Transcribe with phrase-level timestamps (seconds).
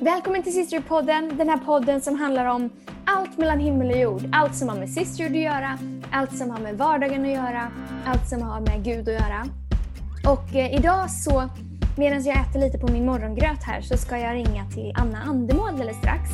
[0.00, 2.70] Välkommen till Sisterhood-podden, den här podden som handlar om
[3.04, 4.22] allt mellan himmel och jord.
[4.32, 5.78] Allt som har med Sisterhood att göra,
[6.12, 7.70] allt som har med vardagen att göra,
[8.06, 9.46] allt som har med Gud att göra.
[10.26, 11.48] Och eh, idag så,
[11.96, 15.68] medan jag äter lite på min morgongröt här, så ska jag ringa till Anna Andemål
[15.68, 16.30] alldeles strax.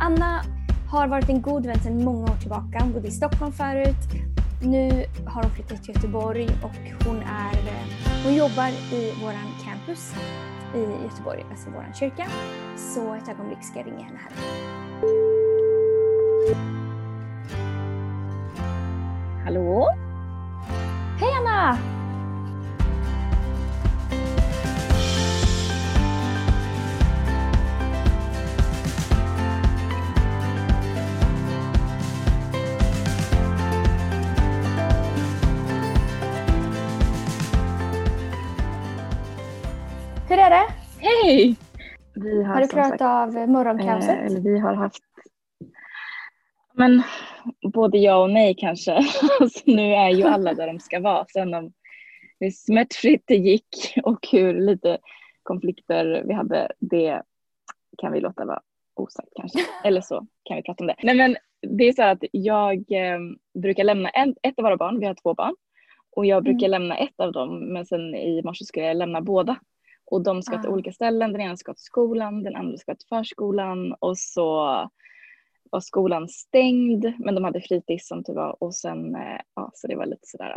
[0.00, 0.42] Anna
[0.90, 2.78] har varit en god vän sedan många år tillbaka.
[2.80, 4.04] Hon bodde i Stockholm förut.
[4.62, 10.14] Nu har hon flyttat till Göteborg och hon, är, eh, hon jobbar i våran campus
[10.74, 12.26] i Göteborg, alltså vår kyrka.
[12.76, 14.64] Så ett ögonblick ska jag ringa henne här.
[19.44, 19.88] Hallå?
[21.20, 21.78] Hej Anna!
[41.34, 41.56] Hej!
[42.14, 44.10] Vi Har du som klarat sagt, av morgonkaoset?
[44.10, 45.02] eh, eller vi har haft
[46.72, 47.02] men
[47.72, 48.92] både ja och nej kanske.
[49.40, 51.26] alltså, nu är ju alla där de ska vara.
[51.28, 51.72] Sen om
[52.40, 54.98] hur smärtfritt det gick och hur lite
[55.42, 57.22] konflikter vi hade, det
[57.98, 58.60] kan vi låta vara
[58.94, 59.58] osagt kanske.
[59.84, 60.96] Eller så kan vi prata om det.
[61.02, 61.36] Nej men
[61.78, 63.18] det är så att jag eh,
[63.62, 65.54] brukar lämna en, ett av våra barn, vi har två barn.
[66.16, 69.56] Och jag brukar lämna ett av dem men sen i morse skulle jag lämna båda.
[70.14, 70.72] Och de ska till Ah.
[70.72, 71.32] olika ställen.
[71.32, 74.54] Den ena ska till skolan, den andra ska till förskolan och så
[75.70, 79.86] var skolan stängd men de hade fritids som tur var och sen, eh, ja så
[79.86, 80.56] det var lite sådär.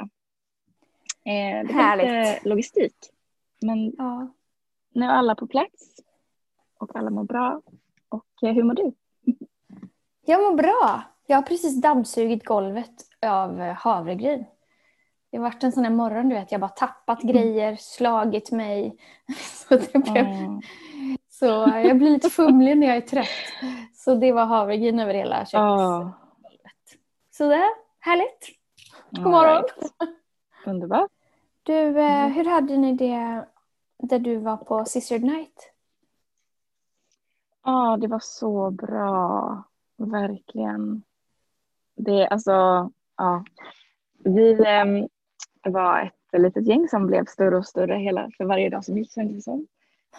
[1.25, 2.05] Eh, det var Härligt.
[2.07, 2.95] lite logistik.
[3.61, 4.27] Men Ja.
[4.93, 5.95] nu är alla på plats
[6.79, 7.61] och alla mår bra.
[8.09, 8.91] Och eh, hur mår du?
[10.25, 11.01] Jag mår bra.
[11.27, 14.45] Jag har precis dammsugit golvet av havregryn.
[15.29, 16.51] Det har varit en sån här morgon, du vet.
[16.51, 18.97] Jag bara tappat grejer, slagit mig.
[19.37, 20.61] Så, det blev, Mm.
[21.29, 21.45] så
[21.85, 23.27] jag blir lite fumlig när jag är trött.
[23.93, 25.79] Så det var havregryn över hela köksgolvet.
[25.79, 26.13] Ja.
[27.31, 27.69] Så det är
[27.99, 28.47] härligt.
[29.11, 29.47] God morgon.
[29.47, 29.93] Alright.
[30.65, 31.11] Underbart.
[31.63, 33.45] Du, eh, hur hade ni det
[33.97, 35.71] där du var på Sister Night?
[37.65, 39.63] Ja, det var så bra.
[39.97, 41.03] Verkligen.
[41.95, 42.51] Det, alltså,
[43.17, 43.43] ja.
[44.17, 45.07] Vi ehm,
[45.69, 49.11] var ett litet gäng som blev större och större hela, för varje dag som gick
[49.11, 49.67] kändes det som.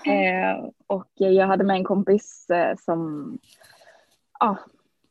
[0.06, 3.32] Eh, och jag hade med en kompis eh, som,
[4.40, 4.58] ja,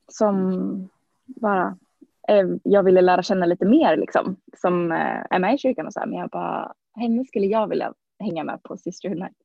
[0.07, 0.89] som
[1.25, 1.77] bara,
[2.27, 4.35] eh, jag ville lära känna lite mer liksom.
[4.57, 7.67] Som eh, är med i kyrkan och så här, men jag bara, henne skulle jag
[7.67, 9.37] vilja hänga med på Sisterhood Night.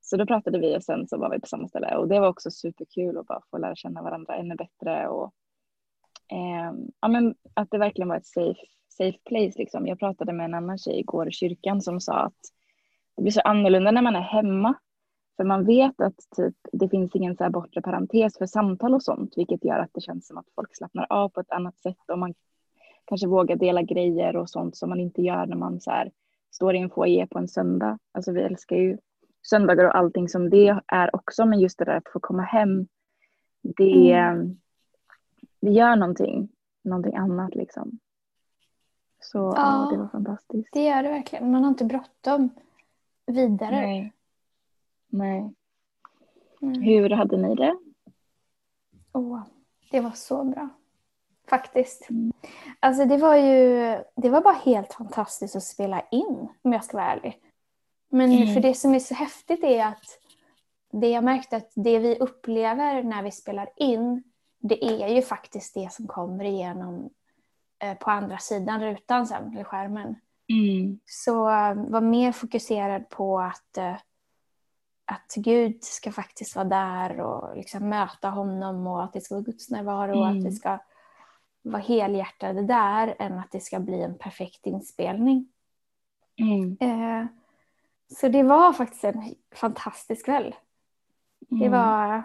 [0.00, 2.28] Så då pratade vi och sen så var vi på samma ställe och det var
[2.28, 5.32] också superkul att bara få lära känna varandra ännu bättre och
[6.28, 8.60] ehm, ja, men att det verkligen var ett safe,
[8.96, 9.86] safe place liksom.
[9.86, 12.40] Jag pratade med en annan tjej igår i kyrkan som sa att
[13.16, 14.74] det blir så annorlunda när man är hemma
[15.36, 19.32] för man vet att typ, det finns ingen så bortre parentes för samtal och sånt
[19.36, 22.18] vilket gör att det känns som att folk slappnar av på ett annat sätt och
[22.18, 22.34] man
[23.04, 26.10] kanske vågar dela grejer och sånt som man inte gör när man så här,
[26.50, 27.98] står i en foyer på en söndag.
[28.12, 28.98] Alltså vi älskar ju
[29.42, 32.86] söndagar och allting som det är också men just det där att få komma hem
[33.62, 34.16] det,
[35.60, 36.48] det gör någonting,
[36.84, 37.98] någonting annat liksom.
[39.22, 39.52] Så ja.
[39.56, 39.88] Ja.
[39.90, 40.68] det var fantastiskt.
[40.72, 41.50] Det gör det verkligen.
[41.52, 42.50] Man har inte bråttom
[43.26, 43.80] vidare.
[43.80, 44.12] Nej.
[45.08, 45.52] Nej.
[46.62, 46.82] Mm.
[46.82, 47.76] Hur hade ni det?
[49.12, 49.40] Åh,
[49.90, 50.68] det var så bra.
[51.48, 52.10] Faktiskt.
[52.10, 52.32] Mm.
[52.80, 53.78] Alltså det var ju
[54.14, 57.40] det var bara helt fantastiskt att spela in om jag ska vara ärlig.
[58.08, 58.54] Men Mm.
[58.54, 60.18] för det som är så häftigt är att
[60.92, 64.22] det jag märkte att det vi upplever när vi spelar in
[64.58, 67.10] det är ju faktiskt det som kommer igenom
[68.00, 70.16] på andra sidan rutan sen, eller skärmen.
[70.48, 70.98] Mm.
[71.06, 73.94] Så eh, var mer fokuserad på att, eh,
[75.04, 79.44] att Gud ska faktiskt vara där och liksom möta honom och att det ska vara
[79.44, 80.44] Guds närvaro och att Mm.
[80.44, 80.78] vi ska
[81.62, 85.48] vara helhjärtade där än att det ska bli en perfekt inspelning.
[86.36, 86.76] Mm.
[86.80, 87.26] Eh,
[88.20, 90.54] så det var faktiskt en fantastisk kväll.
[91.38, 91.72] Det Mm.
[91.72, 92.22] var,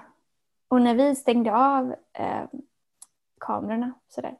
[0.67, 2.43] och när vi stängde av eh,
[3.39, 4.37] kamerorna sådär,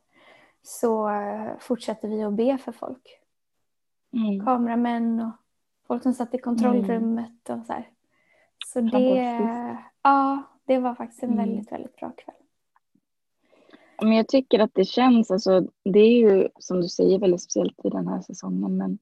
[0.68, 3.20] så eh, fortsatte vi att be för folk.
[4.14, 4.46] Mm.
[4.46, 5.32] kameramän och
[5.88, 7.90] folk som satt i kontrollrummet och så här.
[8.66, 11.46] Så det, ja, det var faktiskt en Mm.
[11.46, 12.36] väldigt, väldigt bra kväll.
[14.02, 17.86] Men jag tycker att det känns, alltså, det är ju som du säger väldigt speciellt
[17.86, 19.00] i den här säsongen men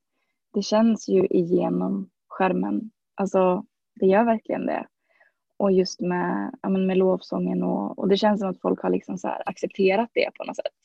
[0.54, 2.92] det känns ju igenom skärmen.
[3.16, 3.66] Alltså
[3.96, 4.88] det gör verkligen det.
[5.58, 8.90] Och just med, ja, men med lovsången och, och det känns som att folk har
[8.90, 10.85] liksom så accepterat det på något sätt.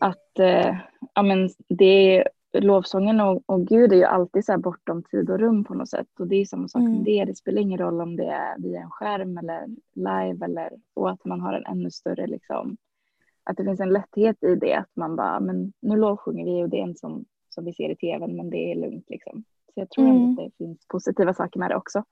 [0.00, 0.76] Att eh,
[1.14, 5.64] ja, men det lovsången och, och Gud är ju alltid så bortom tid och rum
[5.64, 6.06] på något sätt.
[6.18, 6.92] Och det är samma sak Mm.
[6.92, 7.24] med det.
[7.24, 11.24] Det spelar ingen roll om det är via en skärm eller live eller och att
[11.24, 12.76] man har en ännu större liksom.
[13.44, 14.74] Att det finns en lätthet i det.
[14.74, 17.90] Att man bara, men nu lovsjunger vi och det är en som, som vi ser
[17.90, 19.44] i tvn men det är lugnt liksom.
[19.74, 20.16] Så jag tror Mm.
[20.16, 22.04] ändå att det finns positiva saker med det också.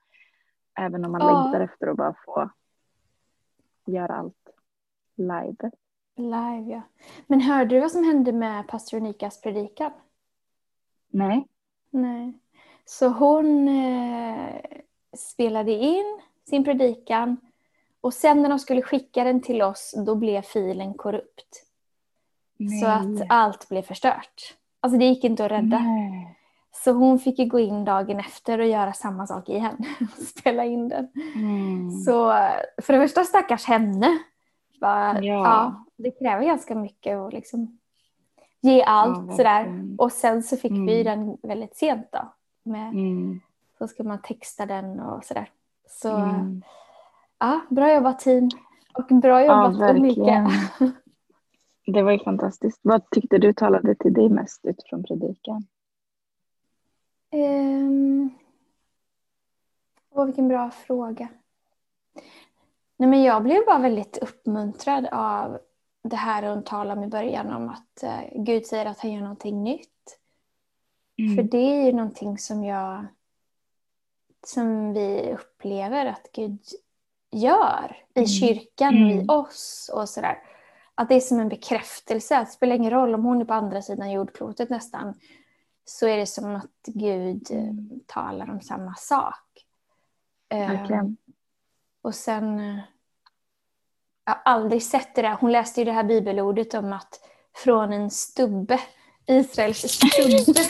[0.78, 1.42] Även om man Ja.
[1.42, 2.50] längtar efter att bara få
[3.86, 4.48] göra allt
[5.16, 5.70] live.
[6.16, 6.82] Live ja.
[7.26, 9.92] Men hörde du vad som hände med pastor Unikas predikan?
[11.10, 11.46] Nej.
[11.90, 12.32] Nej.
[12.84, 14.60] Så hon eh,
[15.16, 17.36] spelade in sin predikan
[18.00, 21.62] och sen när de skulle skicka den till oss då blev filen korrupt.
[22.56, 22.80] Nej.
[22.80, 24.54] Så att allt blev förstört.
[24.80, 25.78] Alltså det gick inte att rädda.
[25.78, 26.38] Nej.
[26.84, 29.76] Så hon fick ju gå in dagen efter och göra samma sak igen.
[30.26, 31.08] Spela in den.
[31.34, 31.90] Mm.
[31.90, 32.32] Så
[32.82, 34.18] för det första stackars henne.
[34.80, 35.44] Bara, Ja.
[35.44, 35.85] ja.
[35.96, 37.78] Det kräver ganska mycket att liksom
[38.60, 39.82] ge allt Ja, sådär.
[39.98, 41.04] Och sen så fick vi Mm.
[41.04, 42.32] den väldigt sent då.
[42.62, 43.40] Med, Mm.
[43.78, 45.50] Så ska man texta den och sådär.
[45.88, 46.62] Så Mm.
[47.38, 48.50] ja, bra jobbat team.
[48.94, 50.46] Och bra Ja, jobbat verkligen.
[50.46, 50.50] Ulrika.
[51.86, 52.80] Det var ju fantastiskt.
[52.82, 55.66] Vad tyckte du talade till dig mest utifrån predikan?
[57.32, 58.30] Um,
[60.10, 61.28] åh, vilken bra fråga.
[62.96, 65.58] Nej, men jag blev bara väldigt uppmuntrad av
[66.08, 69.20] det här hon talade om i början om att eh, Gud säger att han gör
[69.20, 70.18] någonting nytt.
[71.18, 71.36] Mm.
[71.36, 73.06] För det är ju någonting som jag
[74.46, 76.58] som vi upplever att Gud
[77.30, 78.26] gör i Mm.
[78.28, 79.30] kyrkan och i Mm.
[79.30, 80.38] oss och sådär.
[80.94, 82.38] Att det är som en bekräftelse.
[82.38, 85.14] Att det spelar ingen roll om hon är på andra sidan jordklotet nästan.
[85.84, 88.00] Så är det som att Gud eh, Mm.
[88.06, 89.66] talar om samma sak.
[90.48, 91.16] Eh, Verkligen.
[92.02, 92.80] och sen...
[94.26, 95.36] Jag har aldrig sett det där.
[95.40, 97.20] Hon läste ju det här bibelordet om att
[97.64, 98.80] från en stubbe,
[99.26, 100.64] Israels stubbe,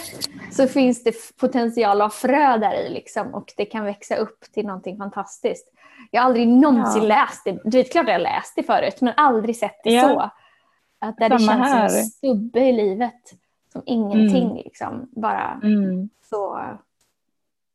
[0.53, 4.67] så finns det potential av frö där i liksom, och det kan växa upp till
[4.67, 5.73] någonting fantastiskt.
[6.11, 7.09] Jag har aldrig någonsin Ja.
[7.09, 7.59] läst det.
[7.65, 10.09] Du vet klart jag har läst det förut, men aldrig sett det Ja.
[10.09, 10.31] så.
[10.99, 11.85] Att där det känns som här.
[11.99, 13.23] en stubbe i livet,
[13.73, 16.09] som ingenting liksom, bara Mm.
[16.31, 16.61] så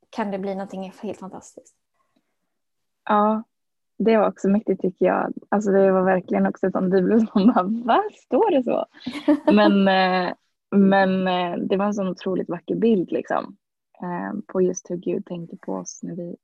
[0.09, 1.75] kan det bli någonting helt fantastiskt.
[3.09, 3.43] Ja,
[4.05, 5.33] det var också mäktigt tycker jag.
[5.49, 8.03] Alltså det var verkligen också ett sånt bibel som bara, va?
[8.25, 8.85] Står det så?
[9.51, 10.33] Men, eh,
[10.75, 13.57] men eh, det var en sån otroligt vacker bild liksom.
[14.01, 16.35] eh, På just hur Gud tänker på oss när vi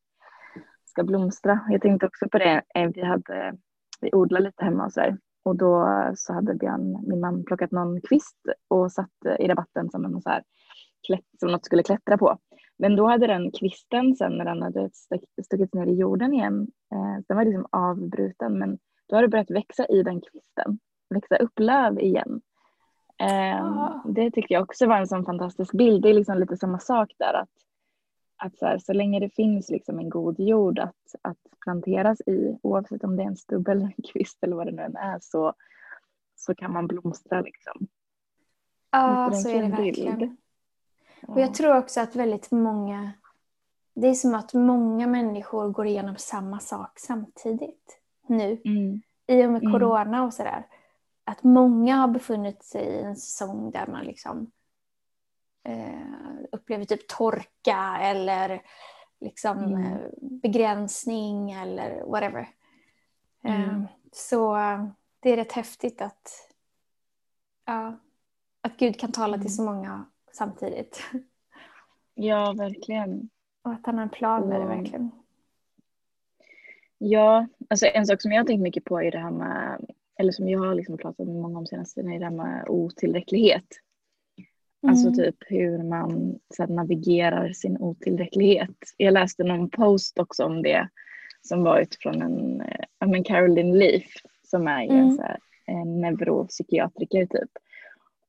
[0.86, 1.59] ska blomstra.
[1.69, 2.62] Jag tänkte också på det.
[2.95, 3.57] Vi, hade,
[4.01, 5.18] vi odlade lite hemma och så här.
[5.44, 8.38] Och då så hade Björn, min man, plockat någon kvist
[8.68, 10.44] och satt i rabatten som, en så här,
[11.07, 12.38] klätt, som något skulle klättra på.
[12.79, 16.68] Men då hade den kvisten sen när den hade stuck- stuckits ner i jorden igen,
[16.91, 20.79] eh, den var liksom avbruten men då har det börjat växa i den kvisten,
[21.09, 22.41] växa upp löv igen.
[23.19, 24.03] Eh, Ah.
[24.06, 26.01] Det tycker jag också var en sån fantastisk bild.
[26.03, 27.50] Det är liksom lite samma sak där att,
[28.38, 32.57] att så, här, så länge det finns liksom en god jord att, att planteras i,
[32.62, 35.19] oavsett om det är en stubb eller en kvist eller vad det nu än är,
[35.21, 35.53] så,
[36.35, 37.88] så kan man blomstra liksom.
[38.91, 40.35] Ja, Visst så är det det en fin bild?
[41.21, 43.11] Och jag tror också att väldigt många,
[43.93, 48.61] det är som att många människor går igenom samma sak samtidigt nu.
[48.65, 49.01] Mm.
[49.27, 49.73] I och med Mm.
[49.73, 50.67] corona och sådär.
[51.23, 54.51] Att många har befunnit sig i en säsong där man liksom
[55.63, 58.61] eh, upplever typ torka eller
[59.19, 59.81] liksom Mm.
[59.83, 62.49] eh, begränsning eller whatever.
[63.43, 63.87] Eh, Mm.
[64.11, 64.87] så eh,
[65.19, 66.51] det är rätt häftigt att,
[67.65, 67.95] ja,
[68.61, 69.45] att Gud kan tala Mm.
[69.45, 70.06] till så många
[70.37, 71.01] samtidigt.
[72.13, 73.29] Ja, verkligen.
[73.63, 74.77] Och att han har en plan med det Mm.
[74.77, 75.11] verkligen.
[76.97, 79.85] Ja, alltså en sak som jag har tänkt mycket på är det här med,
[80.19, 82.65] eller som jag har liksom pratat med många om senaste tiden, är det här med
[82.69, 83.65] otillräcklighet.
[84.87, 85.17] Alltså Mm.
[85.19, 88.75] typ hur man så här, navigerar sin otillräcklighet.
[88.97, 90.89] Jag läste någon post också om det
[91.41, 92.63] som var utifrån en,
[92.99, 94.03] ja men Caroline Leaf
[94.44, 95.15] som är ju en, Mm.
[95.15, 97.49] så här, en neuropsykiatriker typ.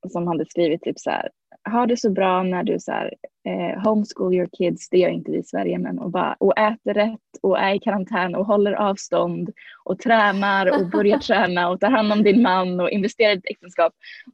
[0.08, 1.30] Som hade skrivit typ så här,
[1.64, 3.14] har det så bra när du så här,
[3.48, 6.94] eh, homeschool your kids, det gör inte vi i Sverige, men och, bara, och äter
[6.94, 9.50] rätt och är i karantän och håller avstånd
[9.84, 13.50] och tränar och börjar träna och tar hand om din man och investerar i ditt
[13.50, 13.92] äktenskap.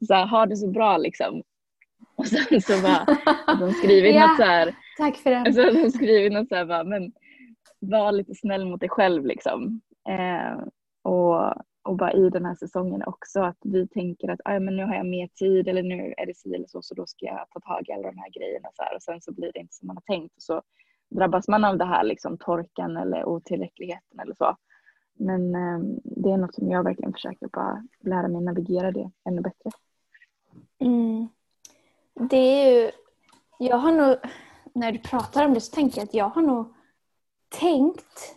[0.09, 1.43] Så här, har det så bra liksom.
[2.16, 3.07] Och sen så bara,
[3.61, 4.26] de skrivit Ja.
[4.26, 5.38] något så här, Tack för det.
[5.38, 7.12] alltså de skrivit något så här bara, men
[7.81, 9.81] var lite snäll mot dig själv liksom.
[10.09, 10.59] Eh,
[11.12, 11.54] och,
[11.85, 14.95] och bara i den här säsongen också att vi tänker att ah, men nu har
[14.95, 17.61] jag mer tid eller nu är det si eller så så då ska jag ta
[17.61, 19.87] tag i alla de här grejerna så här, och sen så blir det inte som
[19.87, 20.62] man har tänkt och så
[21.09, 24.57] drabbas man av det här liksom torkan eller otillräckligheten eller så.
[25.14, 29.41] Men eh, det är något som jag verkligen försöker bara lära mig navigera det ännu
[29.41, 29.71] bättre.
[30.79, 31.29] Mm.
[32.14, 32.91] det är ju...
[33.59, 34.17] Jag har nog...
[34.73, 36.75] När du pratar om det så tänker jag att jag har nog
[37.49, 38.37] tänkt,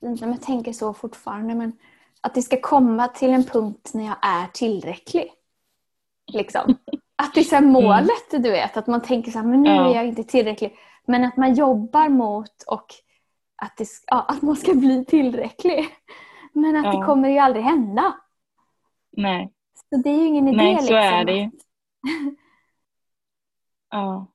[0.00, 1.72] jag inte om jag tänker så fortfarande, men
[2.26, 5.32] att det ska komma till en punkt när jag är tillräcklig.
[6.32, 6.76] Liksom.
[7.16, 8.42] Att det är så målet, mm.
[8.42, 8.76] du vet.
[8.76, 9.90] Att man tänker så här, men nu ja.
[9.90, 10.76] är jag inte tillräcklig.
[11.06, 12.86] Men att man jobbar mot och
[13.56, 15.86] att, det, ja, att man ska bli tillräcklig.
[16.52, 17.00] Men att ja.
[17.00, 18.14] det kommer ju aldrig hända.
[19.12, 19.52] Nej.
[19.90, 20.56] Så det är ju ingen idé.
[20.56, 20.96] Nej, så liksom.
[20.96, 21.50] är det ju.
[23.90, 24.26] ja.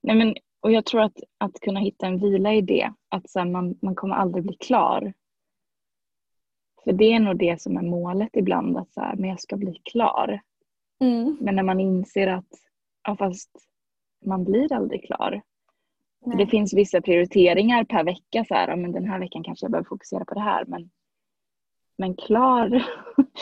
[0.00, 2.92] Nej, men, och jag tror att, att kunna hitta en vila i det.
[3.08, 5.12] Att så här, man, man kommer aldrig bli klar.
[6.88, 8.76] För det är nog det som är målet ibland.
[8.76, 10.40] Att så här, men jag ska bli klar.
[11.00, 11.36] Mm.
[11.40, 12.48] Men när man inser att
[13.04, 13.50] ja, fast
[14.24, 15.42] man blir aldrig klar.
[16.38, 18.44] Det finns vissa prioriteringar per vecka.
[18.44, 20.64] Så här, men den här veckan kanske jag behöver fokusera på det här.
[20.64, 20.90] Men,
[21.98, 22.86] men klar,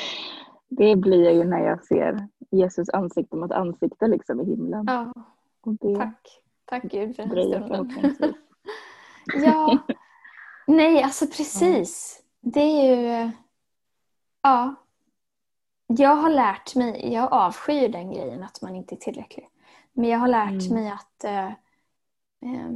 [0.69, 4.85] det blir jag ju när jag ser Jesus ansikte mot ansikte liksom i himlen.
[4.87, 5.13] Ja.
[5.97, 6.41] Tack.
[6.65, 8.35] Tack Gud för den här stunden.
[9.45, 9.79] ja.
[10.67, 12.23] Nej, alltså precis.
[12.53, 13.31] Det är ju...
[14.43, 14.75] Ja.
[15.87, 19.49] Jag har lärt mig, jag avskyr den grejen att man inte är tillräcklig.
[19.93, 20.75] Men jag har lärt mm.
[20.75, 22.71] mig att eh, eh,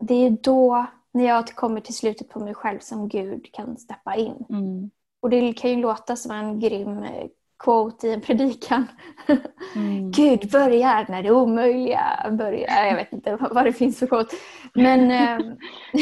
[0.00, 4.16] det är då, när jag kommer till slutet på mig själv, som Gud kan steppa
[4.16, 4.44] in.
[4.50, 4.90] Mm.
[5.20, 7.26] Och det kan ju låta som en grym eh,
[7.58, 8.86] quote i en predikan.
[9.76, 10.10] Mm.
[10.10, 12.86] Gud börjar när det omöjliga börjar.
[12.86, 14.36] Jag vet inte vad det finns för quote.
[14.74, 15.46] Men, eh,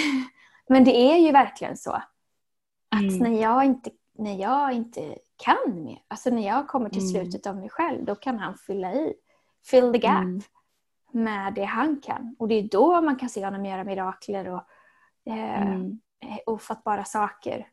[0.68, 2.02] men det är ju verkligen så.
[2.96, 3.18] Att mm.
[3.18, 7.10] när, jag inte, när jag inte kan mer, alltså när jag kommer till mm.
[7.10, 9.14] slutet av mig själv, då kan han fylla i.
[9.64, 10.42] Fill the gap mm.
[11.12, 12.36] med det han kan.
[12.38, 14.62] Och det är då man kan se honom göra mirakler och
[15.32, 15.98] eh, mm.
[16.46, 17.68] ofattbara saker.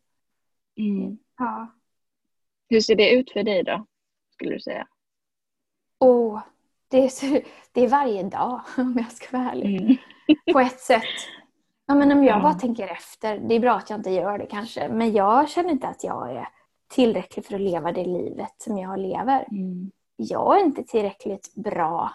[0.77, 1.17] Mm.
[1.37, 1.67] Ja.
[2.69, 3.85] Hur ser det ut för dig då,
[4.33, 4.87] skulle du säga?
[5.99, 6.41] Oh,
[6.87, 9.81] det, är det är varje dag, om jag ska vara ärlig.
[9.81, 9.97] Mm.
[10.53, 11.03] På ett sätt.
[11.85, 14.45] Ja, men om jag bara tänker efter, det är bra att jag inte gör det
[14.45, 16.47] kanske, men jag känner inte att jag är
[16.89, 19.47] tillräcklig för att leva det livet som jag lever.
[19.51, 19.91] Mm.
[20.15, 22.11] Jag är inte tillräckligt bra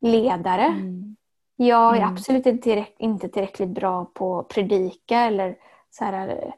[0.00, 0.64] ledare.
[0.64, 1.16] Mm.
[1.56, 2.14] Jag är mm.
[2.14, 5.56] absolut inte, tillräck inte tillräckligt bra på att predika eller
[5.90, 6.54] så här,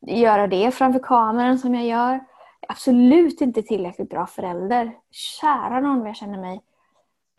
[0.00, 2.20] göra det framför kameran som jag gör.
[2.68, 4.92] Absolut inte tillräckligt bra förälder.
[5.10, 6.60] Kära någon vad jag känner mig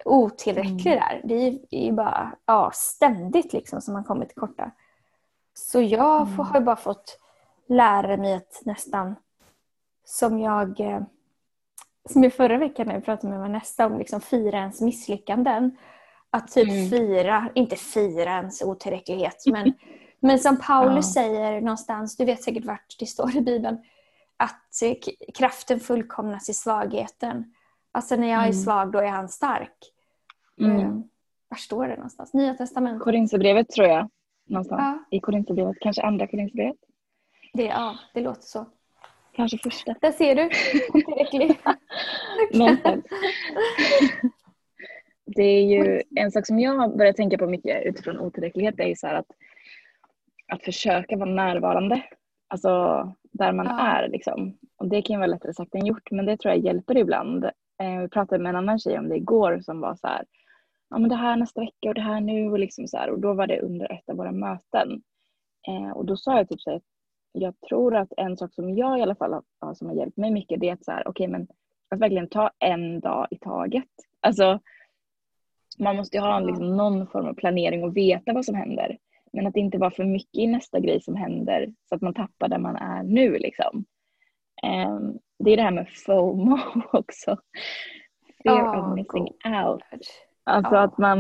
[0.06, 1.00] otillräcklig mm.
[1.00, 1.22] där.
[1.24, 4.72] Det är ju bara ja, ständigt liksom som man kommer till korta.
[5.54, 6.40] Så jag mm.
[6.40, 7.20] har bara fått
[7.68, 9.16] lära mig att nästan
[10.06, 11.02] som jag eh,
[12.10, 15.78] som i förra veckan när jag pratade med Vanessa om liksom fira ens misslyckanden.
[16.30, 16.90] Att typ mm.
[16.90, 19.74] fira, inte fira ens otillräcklighet men
[20.20, 21.22] Men som Paulus ja.
[21.22, 23.78] säger någonstans, du vet säkert vart det står i Bibeln,
[24.38, 24.84] att
[25.34, 27.54] kraften fullkomnas i svagheten.
[27.92, 28.54] Alltså när jag är mm.
[28.54, 29.94] svag, då är han stark.
[30.60, 30.88] Mm.
[30.88, 31.10] Um,
[31.50, 32.34] var står det någonstans?
[32.34, 33.04] Nya testamentet?
[33.04, 34.10] Korinthierbrevet tror jag.
[34.46, 35.18] Någonstans ja.
[35.18, 35.78] i Korinthierbrevet.
[35.80, 36.78] Kanske andra Korinthierbrevet?
[37.54, 38.66] Det, ja, det låter så.
[39.32, 39.96] Kanske första.
[40.02, 40.50] Där ser du.
[40.94, 41.60] Otillräcklig.
[45.26, 48.80] det är ju en sak som jag har börjat tänka på mycket utifrån otillräcklighet.
[48.80, 49.26] är ju så att
[50.48, 52.04] att försöka vara närvarande.
[52.48, 52.70] Alltså
[53.32, 53.80] där man ja.
[53.80, 54.58] är liksom.
[54.78, 57.46] Och det kan ju vara lättare sagt än gjort men det tror jag hjälper ibland.
[57.80, 60.26] Eh, vi pratade med en annan tjej om det igår som var så här,
[60.90, 63.10] ja men det här nästa vecka och det här nu och liksom så här.
[63.10, 65.02] Och då var det under ett av våra möten.
[65.68, 66.82] Eh, och då sa jag typ så här,
[67.32, 70.32] jag tror att en sak som jag i alla fall har, som har hjälpt mig
[70.32, 71.48] mycket det är att så här, okay, men
[71.90, 73.90] att verkligen ta en dag i taget.
[74.20, 74.60] Alltså
[75.80, 78.98] man måste ju ha liksom någon form av planering och veta vad som händer.
[79.34, 82.14] Men att det inte var för mycket i nästa grej som händer så att man
[82.14, 83.86] tappar där man är nu liksom.
[84.64, 86.58] Um, det är det här med FOMO
[86.92, 87.38] också.
[88.44, 89.54] Fear oh, of missing God.
[89.54, 89.82] out.
[90.44, 90.82] Alltså oh.
[90.82, 91.20] att man,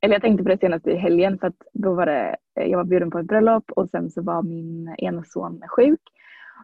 [0.00, 2.84] eller jag tänkte på det senast i helgen för att då var det, jag var
[2.84, 6.00] bjuden på ett bröllop och sen så var min ena son sjuk.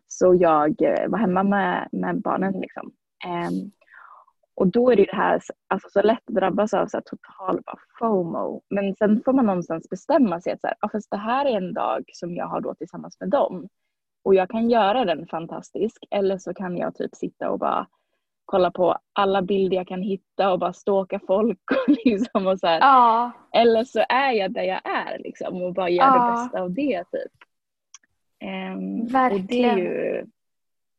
[0.07, 2.93] Så jag eh, var hemma med, med barnen liksom.
[3.27, 3.73] Um,
[4.55, 7.05] och då är det ju det här, alltså så lätt att drabbas av så här
[7.07, 8.63] total bara FOMO.
[8.71, 11.57] Men sen får man någonstans bestämma sig att så här, ja, fast det här är
[11.57, 13.69] en dag som jag har då tillsammans med dem.
[14.29, 16.05] Och jag kan göra den fantastisk.
[16.11, 17.87] Eller så kan jag typ sitta och bara
[18.45, 21.61] kolla på alla bilder jag kan hitta och bara stalka folk.
[21.71, 22.81] Och liksom och så här.
[22.81, 23.33] Ja.
[23.53, 26.13] Eller så är jag där jag är liksom, och bara gör ja.
[26.13, 27.05] det bästa av det.
[27.05, 27.33] Typ.
[28.75, 29.41] Um, Verkligen.
[29.41, 30.27] Och det är ju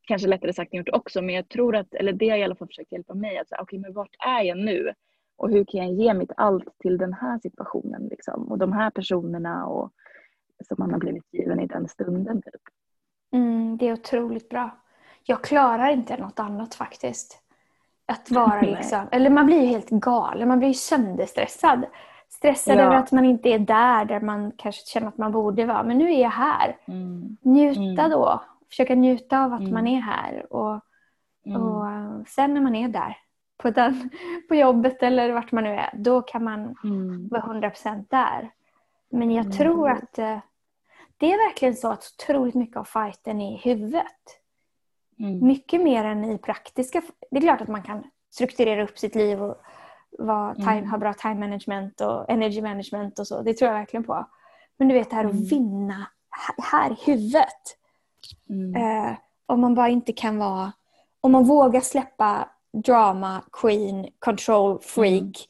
[0.08, 2.56] kanske lättare sagt än gjort också, men jag tror att, eller det har i alla
[2.56, 4.94] fall försökt hjälpa mig, att säga, okej okay, men vart är jag nu?
[5.38, 8.52] Och hur kan jag ge mitt allt till den här situationen liksom?
[8.52, 9.92] Och de här personerna och,
[10.68, 12.42] som man har blivit given i den stunden.
[12.42, 12.62] Typ.
[13.32, 14.70] Mm, det är otroligt bra.
[15.24, 17.42] Jag klarar inte något annat faktiskt.
[18.06, 21.86] Att vara liksom, eller man blir ju helt galen, man blir ju sönderstressad.
[22.30, 22.82] Stressad ja.
[22.82, 25.84] över att man inte är där, där man kanske känner att man borde vara.
[25.84, 26.78] Men nu är jag här.
[26.88, 27.38] Mm.
[27.42, 28.10] Njuta mm.
[28.10, 28.44] då.
[28.70, 29.74] Försöka njuta av att mm.
[29.74, 30.54] man är här.
[30.54, 30.80] Och,
[31.46, 31.62] mm.
[31.62, 31.88] och
[32.28, 33.18] sen när man är där,
[33.58, 34.10] på, den,
[34.48, 37.28] på jobbet eller vart man nu är, då kan man mm.
[37.28, 38.52] vara 100% där.
[39.12, 39.58] Men jag mm.
[39.58, 40.38] tror att eh,
[41.20, 44.06] det är verkligen så att otroligt mycket av fighten är i huvudet.
[45.20, 45.48] Mm.
[45.48, 47.02] Mycket mer än i praktiska...
[47.32, 49.62] Det är klart att man kan strukturera upp sitt liv och
[50.12, 50.90] vara, time, mm.
[50.90, 53.42] ha bra time management och energy management och så.
[53.42, 54.28] Det tror jag verkligen på.
[54.78, 55.46] Men du vet det här att mm.
[55.46, 56.08] vinna
[56.72, 57.78] här i huvudet.
[58.50, 58.76] Mm.
[58.76, 60.72] Eh, om man bara inte kan vara...
[61.22, 65.48] Om man vågar släppa drama, queen, control, freak.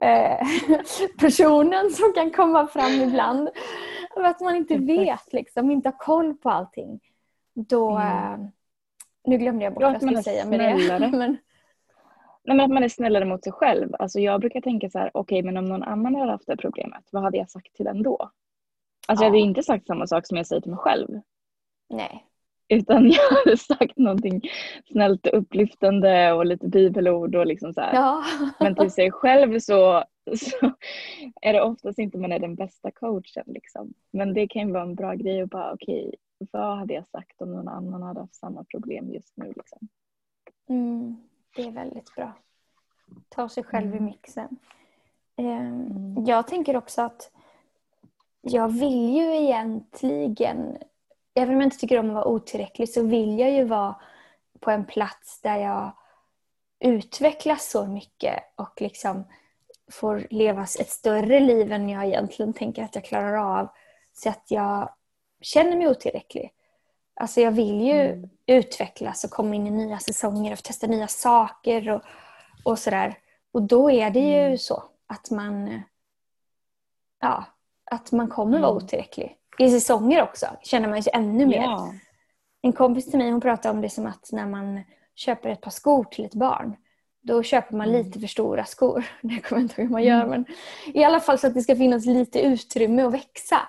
[0.00, 0.40] Mm.
[0.40, 0.46] Eh,
[1.18, 3.48] personen som kan komma fram ibland.
[4.16, 7.00] Att man inte vet, liksom, inte har koll på allting.
[7.54, 7.90] Då...
[7.90, 8.40] Mm.
[8.42, 8.48] Eh,
[9.24, 11.08] nu glömde jag bort vad jag skulle säga med det.
[11.18, 11.36] men...
[12.44, 13.94] Nej, men att man är snällare mot sig själv.
[13.98, 16.56] Alltså jag brukar tänka så här, okej okay, men om någon annan hade haft det
[16.56, 18.30] problemet, vad hade jag sagt till den då?
[19.08, 19.26] Alltså ja.
[19.26, 21.20] jag hade inte sagt samma sak som jag säger till mig själv.
[21.88, 22.26] Nej.
[22.70, 24.42] Utan jag hade sagt någonting
[24.92, 28.24] snällt och upplyftande och lite bibelord och liksom så ja.
[28.60, 30.04] Men till sig själv så,
[30.36, 30.72] så
[31.42, 33.44] är det oftast inte man är den bästa coachen.
[33.46, 33.94] Liksom.
[34.10, 37.08] Men det kan ju vara en bra grej att bara okej, okay, vad hade jag
[37.08, 39.52] sagt om någon annan hade haft samma problem just nu?
[39.56, 39.88] Liksom?
[40.68, 41.16] Mm,
[41.56, 42.32] det är väldigt bra.
[43.28, 43.98] Ta sig själv mm.
[43.98, 44.56] i mixen.
[45.36, 46.24] Ehm, mm.
[46.24, 47.30] Jag tänker också att
[48.40, 50.76] jag vill ju egentligen,
[51.34, 53.94] även om jag inte tycker om att vara otillräcklig, så vill jag ju vara
[54.60, 55.92] på en plats där jag
[56.80, 59.24] utvecklas så mycket och liksom
[59.92, 63.68] får leva ett större liv än jag egentligen tänker att jag klarar av.
[64.12, 64.94] Så att jag
[65.40, 66.52] känner mig otillräcklig.
[67.14, 68.30] Alltså jag vill ju mm.
[68.46, 72.02] utvecklas och komma in i nya säsonger och testa nya saker och,
[72.64, 73.18] och sådär.
[73.52, 74.58] Och då är det ju mm.
[74.58, 75.82] så att man,
[77.20, 77.44] ja,
[77.90, 78.62] att man kommer mm.
[78.62, 79.36] vara otillräcklig.
[79.60, 81.62] I säsonger också känner man sig ännu mer.
[81.62, 81.94] Ja.
[82.62, 84.82] En kompis till mig hon pratade om det som att när man
[85.14, 86.76] köper ett par skor till ett barn
[87.22, 88.02] då köper man mm.
[88.02, 89.04] lite för stora skor.
[89.22, 90.24] Det kommer jag inte ihåg hur man gör.
[90.24, 90.30] Mm.
[90.30, 90.44] Men
[90.94, 93.60] I alla fall så att det ska finnas lite utrymme att växa.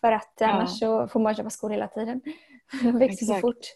[0.00, 0.46] För att ja.
[0.46, 2.20] annars så får man köpa skor hela tiden.
[2.82, 3.66] De växer så fort.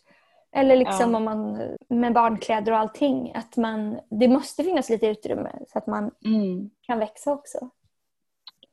[0.52, 1.16] Eller liksom ja.
[1.16, 3.33] om man med barnkläder och allting.
[3.35, 6.70] Att man, det måste finnas lite utrymme så att man mm.
[6.83, 7.70] kan växa också.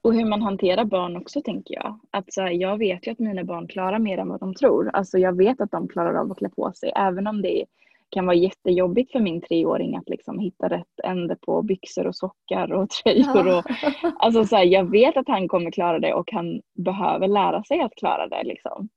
[0.03, 1.99] Och hur man hanterar barn också tänker jag.
[2.11, 4.89] Att så här, jag vet ju att mina barn klarar mer än vad de tror.
[4.93, 6.91] Alltså jag vet att de klarar av att klä på sig.
[6.95, 7.65] Även om det
[8.09, 12.73] kan vara jättejobbigt för min treåring att liksom hitta rätt ände på byxor och sockar
[12.73, 13.57] och tröjor.
[13.57, 13.63] Och,
[14.19, 17.81] alltså så här, jag vet att han kommer klara det och han behöver lära sig
[17.81, 18.43] att klara det.
[18.43, 18.89] Liksom.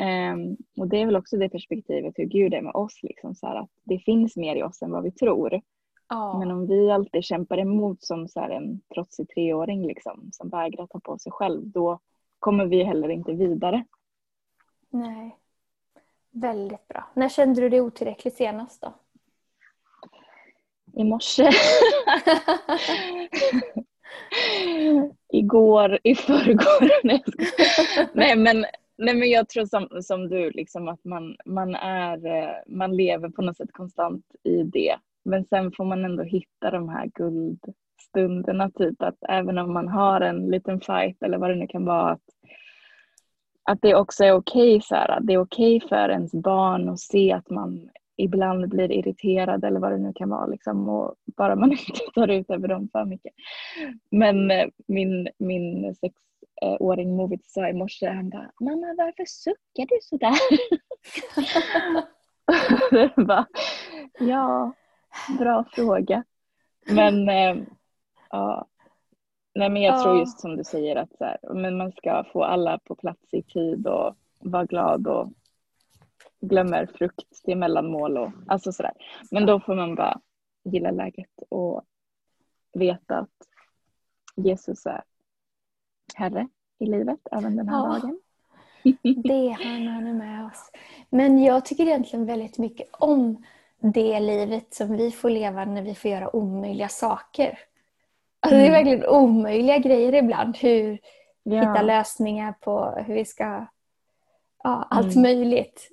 [0.00, 3.02] Um, och det är väl också det perspektivet hur Gud är med oss.
[3.02, 5.60] Liksom, så här, att det finns mer i oss än vad vi tror.
[6.12, 6.38] Oh.
[6.38, 11.00] Men om vi alltid kämpar emot som så en trotsig treåring liksom, som vägrar ta
[11.00, 11.98] på sig själv, då
[12.38, 13.84] kommer vi heller inte vidare.
[14.90, 15.38] Nej.
[16.30, 17.04] Väldigt bra.
[17.14, 18.94] När kände du dig otillräcklig senast då?
[20.94, 21.50] I morse.
[25.28, 27.04] Igår, i förrgår.
[27.06, 27.24] Nej,
[28.12, 28.64] nej, men,
[28.96, 33.28] nej men jag tror som, som du, liksom att man, man, är, eh, man lever
[33.28, 34.96] på något sätt konstant i det.
[35.24, 38.70] Men sen får man ändå hitta de här guldstunderna.
[38.70, 42.10] Typ att även om man har en liten fight eller vad det nu kan vara.
[42.10, 42.20] Att
[43.64, 47.32] att det också är okej okay, det är okej okay för ens barn att se
[47.32, 51.70] att man ibland blir irriterad eller vad det nu kan vara liksom, och bara man
[51.88, 53.32] inte tar ut över dem för mycket.
[54.10, 59.98] Men eh, min, min sexåring Movit sa i morse, han bara Mamma varför suckar du
[60.00, 60.36] sådär?
[63.26, 63.46] bara,
[64.18, 64.72] ja,
[65.38, 66.24] bra fråga.
[66.86, 67.56] Men äh,
[68.30, 68.66] ja,
[69.54, 70.02] Nej men jag ja.
[70.02, 73.34] tror just som du säger att så här, men man ska få alla på plats
[73.34, 75.32] i tid och vara glad och
[76.40, 78.92] glömmer frukt till mellanmål och alltså sådär.
[79.30, 80.20] Men då får man bara
[80.64, 81.82] gilla läget och
[82.72, 83.28] veta att
[84.36, 85.02] Jesus är
[86.14, 86.48] Herre
[86.78, 87.98] i livet även den här ja.
[87.98, 88.20] dagen.
[89.22, 90.70] Det är han, han är med oss.
[91.10, 93.44] Men jag tycker egentligen väldigt mycket om
[93.82, 97.58] det livet som vi får leva när vi får göra omöjliga saker.
[98.40, 98.72] Alltså det är mm.
[98.72, 100.56] verkligen omöjliga grejer ibland.
[100.56, 100.98] Hur
[101.42, 101.58] ja.
[101.58, 103.66] hitta lösningar på hur vi ska...
[104.64, 105.22] Ja, allt mm.
[105.22, 105.90] möjligt.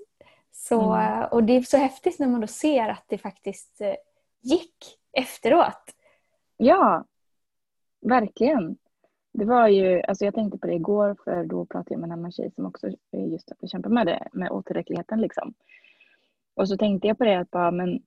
[0.51, 1.25] Så, mm.
[1.31, 3.95] Och det är så häftigt när man då ser att det faktiskt eh,
[4.41, 5.95] gick efteråt.
[6.57, 7.05] Ja,
[8.01, 8.77] verkligen.
[9.33, 12.11] Det var ju, alltså jag tänkte på det igår för då pratade jag med en
[12.11, 15.53] annan tjej som också just kämpar med det, med otillräckligheten liksom.
[16.59, 18.01] Och så tänkte jag på det att bara, men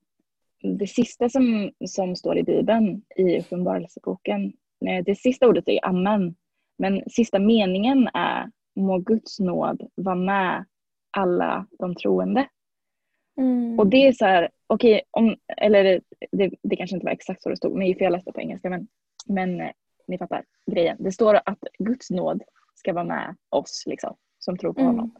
[0.62, 4.52] det sista som, som står i Bibeln, i Uppenbarelseboken,
[5.04, 6.34] det sista ordet är amen.
[6.78, 10.64] Men sista meningen är må Guds nåd vara med
[11.10, 12.48] alla de troende.
[13.36, 13.78] Mm.
[13.78, 16.00] Och det är så här, okej, okay, eller det,
[16.32, 18.70] det, det, kanske inte var exakt så det stod, men för jag läste på engelska,
[18.70, 18.88] men,
[19.26, 19.70] men eh,
[20.08, 20.96] ni fattar grejen.
[21.00, 22.42] Det står att Guds nåd
[22.74, 24.90] ska vara med oss liksom, som tror på mm.
[24.94, 25.14] honom.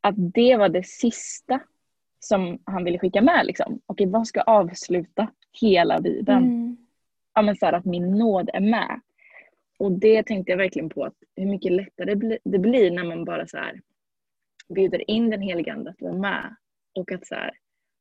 [0.00, 1.60] Att det var det sista
[2.20, 3.46] som han ville skicka med.
[3.46, 3.80] Liksom.
[3.86, 5.30] Okej, vad ska avsluta
[5.60, 6.44] hela Bibeln?
[6.44, 6.76] Mm.
[7.34, 9.00] Ja, men så här, att min nåd är med.
[9.78, 13.46] Och det tänkte jag verkligen på, att hur mycket lättare det blir när man bara
[13.46, 13.80] så här
[14.74, 16.56] bjuder in den helige Ande att vara med.
[16.94, 17.50] Och att så här,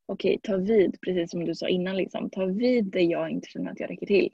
[0.05, 3.71] okej, ta vid, precis som du sa innan, liksom, ta vid det jag inte känner
[3.71, 4.33] att jag räcker till.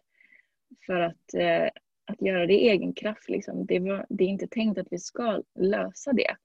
[0.85, 1.69] För att, eh,
[2.05, 4.99] att göra det i egen kraft, liksom, det, var, det är inte tänkt att vi
[4.99, 6.35] ska lösa det.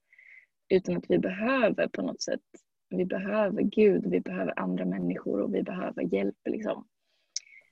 [0.69, 2.41] Utan att vi behöver på något sätt,
[2.91, 6.37] vi behöver Gud, vi behöver andra människor och vi behöver hjälp.
[6.49, 6.85] Liksom.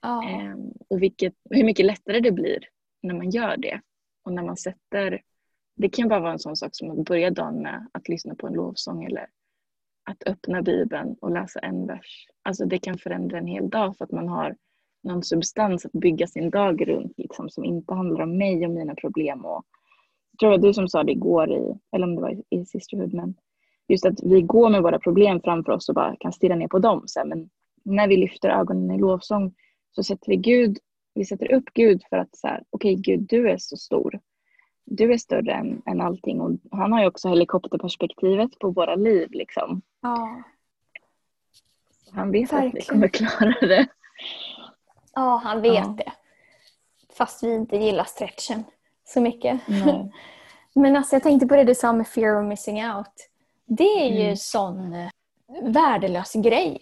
[0.02, 0.34] Oh.
[0.34, 0.56] Eh,
[0.88, 2.58] och vilket, hur mycket lättare det blir
[3.02, 3.80] när man gör det.
[4.24, 5.22] Och när man sätter,
[5.76, 8.46] det kan bara vara en sån sak som att börja dagen med att lyssna på
[8.46, 9.26] en lovsång eller
[10.10, 12.26] att öppna Bibeln och läsa en vers.
[12.42, 14.56] Alltså det kan förändra en hel dag för att man har
[15.02, 18.94] någon substans att bygga sin dag runt liksom, som inte handlar om mig och mina
[18.94, 19.44] problem.
[19.44, 19.64] Och,
[20.32, 22.64] jag tror det var du som sa det igår, i, eller om det var i
[22.64, 23.34] Sisterhood, men
[23.90, 26.78] just att vi går med våra problem framför oss och bara kan stirra ner på
[26.78, 27.02] dem.
[27.06, 27.50] Så här, men
[27.84, 29.54] när vi lyfter ögonen i lovsång
[29.94, 30.78] så sätter vi Gud,
[31.14, 34.20] vi sätter upp Gud för att så här, okej okay, Gud du är så stor.
[34.84, 39.28] Du är större än, än allting och han har ju också helikopterperspektivet på våra liv
[39.30, 39.82] liksom.
[40.02, 40.42] Ja.
[42.12, 42.68] Han vet Verkligen.
[42.68, 43.86] att vi kommer klara det.
[45.14, 45.94] Ja, han vet ja.
[45.98, 46.12] det.
[47.12, 48.64] Fast vi inte gillar stretchen
[49.04, 49.60] så mycket.
[50.74, 53.29] Men alltså jag tänkte på det du sa med fear of missing out.
[53.72, 54.28] Det är mm.
[54.28, 55.10] ju sån eh,
[55.62, 56.78] värdelös grej.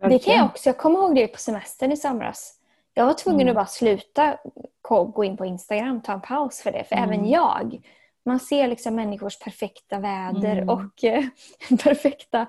[0.00, 0.18] Verkligen.
[0.18, 0.68] Det kan jag också.
[0.68, 2.58] Jag kommer ihåg det på semestern i somras.
[2.94, 3.50] Jag var tvungen mm.
[3.50, 4.38] att bara sluta
[4.88, 6.84] gå in på Instagram, ta en paus för det.
[6.84, 7.08] För mm.
[7.08, 7.80] även jag
[8.24, 10.68] man ser liksom människors perfekta väder mm.
[10.68, 11.24] och eh,
[11.82, 12.46] perfekta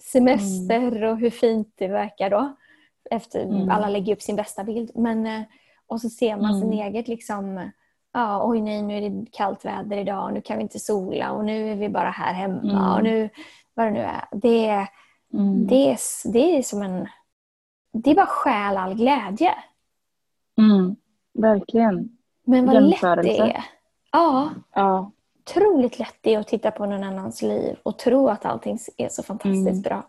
[0.00, 1.10] semester mm.
[1.10, 2.56] och hur fint det verkar då.
[3.10, 3.70] Efter, mm.
[3.70, 4.90] Alla lägger upp sin bästa bild.
[4.94, 5.42] Men, eh,
[5.86, 6.86] och så ser man sin mm.
[6.86, 7.70] eget liksom,
[8.12, 11.32] ja, oj nej nu är det kallt väder idag och nu kan vi inte sola
[11.32, 13.12] och nu är vi bara här hemma och mm.
[13.12, 13.30] nu,
[13.74, 14.24] vad det nu är.
[14.32, 14.86] Det,
[15.32, 15.66] mm.
[15.66, 15.98] det, är,
[16.32, 17.08] det är som en,
[17.92, 19.54] det är bara stjäl all glädje.
[21.34, 22.16] Verkligen.
[22.44, 23.64] Men vad lätt det är.
[24.12, 24.50] Ja.
[24.74, 25.10] ja.
[25.40, 29.08] Otroligt lätt det är att titta på någon annans liv och tro att allting är
[29.08, 29.82] så fantastiskt mm.
[29.82, 30.06] bra.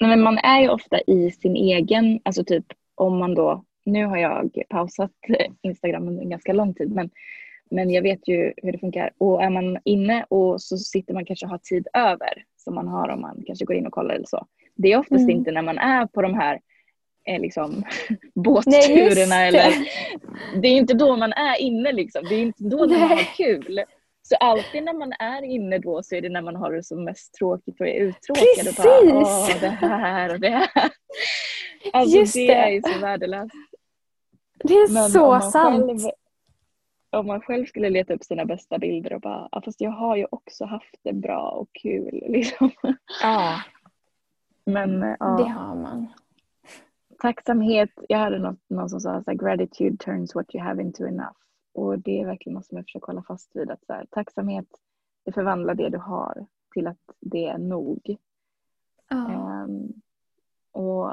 [0.00, 4.16] Men man är ju ofta i sin egen, alltså typ om man då, nu har
[4.16, 5.10] jag pausat
[5.62, 7.10] Instagram under en ganska lång tid men,
[7.72, 11.24] men jag vet ju hur det funkar och är man inne och så sitter man
[11.24, 14.14] kanske och har tid över som man har om man kanske går in och kollar
[14.14, 14.46] eller så.
[14.76, 15.30] Det är oftast mm.
[15.30, 16.60] inte när man är på de här
[17.26, 17.84] eh, liksom,
[18.34, 19.72] båtturerna Nej, eller
[20.60, 22.24] det är inte då man är inne liksom.
[22.28, 22.98] Det är inte då Nej.
[22.98, 23.84] man har kul.
[24.22, 27.04] Så alltid när man är inne då så är det när man har det som
[27.04, 28.44] mest tråkigt och är uttråkad.
[28.44, 28.78] Precis!
[28.78, 30.68] Och bara, Åh, det här och det här.
[31.92, 33.54] Alltså Just det, det är ju så värdelöst.
[34.64, 36.02] Det är Men så sant.
[36.02, 36.12] Själv,
[37.12, 40.16] om man själv skulle leta upp sina bästa bilder och bara, ja, fast jag har
[40.16, 42.24] ju också haft det bra och kul.
[42.28, 42.70] Liksom.
[43.22, 43.62] Ja.
[44.64, 45.36] Men ja.
[45.36, 46.08] Det har man
[47.22, 51.36] tacksamhet, jag hörde någon, någon som sa att gratitude turns what you have into enough.
[51.74, 53.70] Och det är verkligen något som jag försöker hålla fast vid.
[53.70, 54.66] Att så här, tacksamhet,
[55.24, 58.16] det förvandlar det du har till att det är nog.
[59.10, 59.62] Oh.
[59.64, 59.92] Um,
[60.72, 61.12] och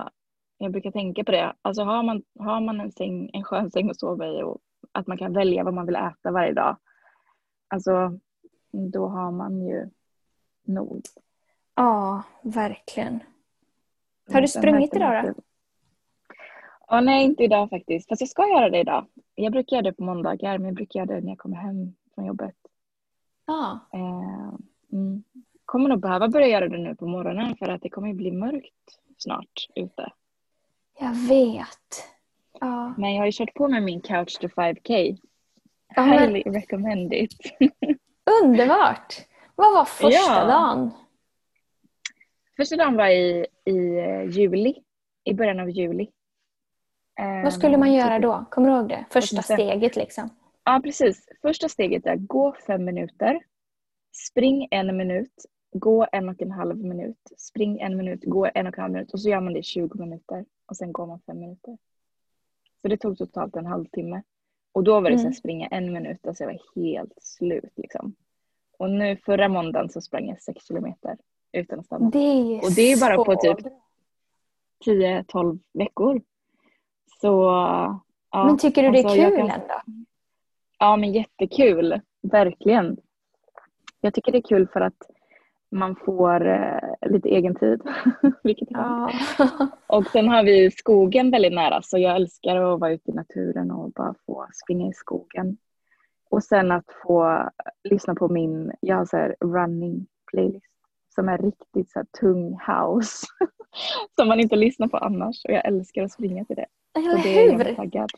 [0.57, 1.53] jag brukar tänka på det.
[1.61, 4.57] Alltså har man, har man en, säng, en skön säng att sova i och
[4.91, 6.77] att man kan välja vad man vill äta varje dag.
[7.67, 8.19] Alltså
[8.71, 9.89] då har man ju
[10.63, 11.01] nog.
[11.75, 13.19] Ja, verkligen.
[14.33, 15.33] Har du sprungit idag då?
[16.87, 18.09] Ja, nej, inte idag faktiskt.
[18.09, 19.05] Fast jag ska göra det idag.
[19.35, 21.95] Jag brukar göra det på måndagar, men jag brukar göra det när jag kommer hem
[22.15, 22.55] från jobbet.
[23.45, 23.79] Ja.
[23.93, 24.53] Eh,
[24.91, 25.23] mm.
[25.65, 28.99] Kommer nog behöva börja göra det nu på morgonen för att det kommer bli mörkt
[29.17, 30.11] snart ute.
[30.99, 32.18] Jag vet.
[32.59, 32.93] Ja.
[32.97, 35.17] Men jag har ju kört på med min couch to 5K.
[35.95, 36.53] Ja, Highly men...
[36.53, 37.33] recommend it.
[38.43, 39.15] Underbart!
[39.55, 40.45] Vad var första ja.
[40.45, 40.91] dagen?
[42.57, 44.75] Första dagen var i, i eh, juli.
[45.23, 46.09] I början av juli.
[47.43, 48.45] Vad skulle man göra ehm, då?
[48.49, 49.05] Kommer du ihåg det?
[49.09, 50.29] Första steget liksom.
[50.63, 51.27] Ja, precis.
[51.41, 53.39] Första steget är gå fem minuter,
[54.29, 58.77] spring en minut, gå en och en halv minut, spring en minut, gå en och
[58.77, 61.19] en halv minut och så gör man det i 20 minuter och sen går man
[61.19, 61.77] fem minuter.
[62.81, 64.23] Så det tog totalt en halvtimme.
[64.71, 65.33] Och då var det mm.
[65.33, 68.15] så springa en minut, alltså jag var helt slut liksom.
[68.77, 71.17] Och nu förra måndagen så sprang jag sex kilometer
[71.51, 72.09] utan att stanna.
[72.09, 73.73] Det är och det är bara på typ
[74.85, 76.21] 10-12 veckor.
[77.21, 77.27] Så
[78.31, 78.45] ja.
[78.45, 79.81] Men tycker du det är alltså, kul kan- ändå?
[80.79, 82.97] Ja men jättekul, verkligen.
[84.01, 85.03] Jag tycker det är kul för att
[85.71, 87.81] man får eh, lite egen tid.
[88.43, 88.67] Vilket.
[88.71, 89.11] Ja.
[89.87, 93.71] Och sen har vi skogen väldigt nära så jag älskar att vara ute i naturen
[93.71, 95.57] och bara få springa i skogen.
[96.29, 97.49] Och sen att få
[97.83, 100.65] lyssna på min, jag har så här running playlist
[101.15, 103.27] som är riktigt så tung house.
[104.19, 106.65] som man inte lyssnar på annars och jag älskar att springa till det.
[106.93, 108.09] Så Eller det är jag taggad.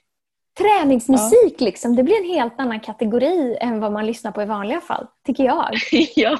[0.57, 4.81] Träningsmusik liksom, det blir en helt annan kategori än vad man lyssnar på i vanliga
[4.81, 5.69] fall, tycker jag.
[6.15, 6.39] ja.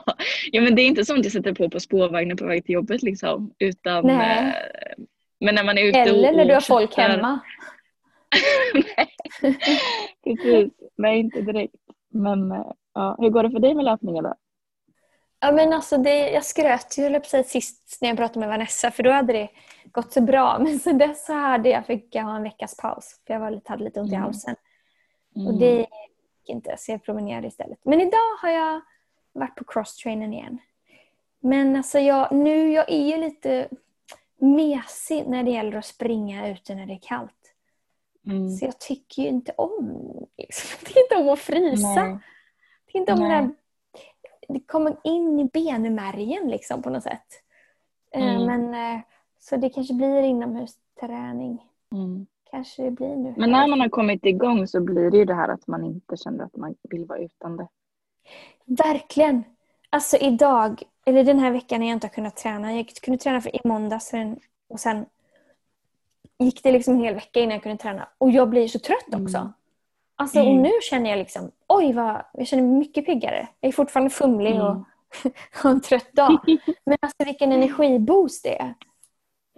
[0.52, 3.04] ja, men det är inte sånt jag sätter på på spårvagnen på väg till jobbet
[3.04, 3.54] liksom.
[3.60, 4.40] Utan, Nej.
[4.40, 5.04] eh,
[5.40, 7.40] men när man är ute Eller och, när du har folk hemma.
[8.74, 9.08] Nej.
[10.24, 11.76] Precis, nej inte direkt.
[12.10, 14.36] Men eh, ja, hur går det för dig med löpningen då?
[15.40, 19.12] Ja, men alltså det, jag skröt ju sist när jag pratade med Vanessa för då
[19.12, 19.50] hade det
[19.92, 20.60] gått så bra.
[20.64, 23.52] Men sen dess så hade jag, fick jag ha en veckas paus för jag var
[23.52, 24.24] lite, hade lite ont i Mm.
[24.24, 24.56] halsen.
[25.48, 25.90] Och det gick
[26.50, 27.80] inte så jag promenerade istället.
[27.84, 28.82] Men idag har jag
[29.34, 30.58] varit på crosstrainen igen.
[31.40, 33.68] Men alltså jag, nu, jag är ju lite
[34.38, 37.54] mesig när det gäller att springa ute när det är kallt.
[38.26, 38.50] Mm.
[38.50, 41.88] Så jag tycker ju inte om liksom, jag tycker inte om att frysa.
[41.88, 42.10] Nej.
[42.12, 43.50] Jag tycker inte om det där
[44.48, 47.28] det kommer in i benmärgen liksom på något sätt.
[48.12, 48.46] Eh, Mm.
[48.46, 49.02] Men, eh,
[49.42, 51.64] så det kanske blir inomhusträning.
[51.92, 52.26] Mm.
[52.52, 53.34] Kanske det blir nu.
[53.38, 56.18] Men när man har kommit igång så blir det ju det här att man inte
[56.18, 57.68] känner att man vill vara utan det.
[58.66, 59.44] Verkligen!
[59.90, 62.74] Alltså idag, eller den här veckan när jag inte har kunnat träna.
[62.76, 64.12] Jag kunde träna för i måndags
[64.70, 65.06] och sen
[66.40, 68.08] gick det liksom en hel vecka innan jag kunde träna.
[68.18, 69.38] Och jag blir så trött också.
[69.38, 69.54] Mm.
[70.16, 70.62] Alltså, Och Mm.
[70.62, 73.48] nu känner jag liksom, oj vad, jag känner mig mycket piggare.
[73.60, 74.66] Jag är fortfarande fumlig Mm.
[74.68, 74.86] och
[75.54, 76.38] har en trött dag.
[76.86, 78.74] Men alltså vilken energiboost det är.